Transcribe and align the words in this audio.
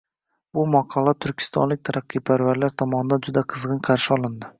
Bu 0.57 0.61
maqola 0.75 1.11
turkistonlik 1.25 1.83
taraqqiyparvarlar 1.89 2.73
tomonidan 2.83 3.23
juda 3.29 3.45
qizg'in 3.55 3.83
qarshi 3.89 4.13
olindi. 4.17 4.49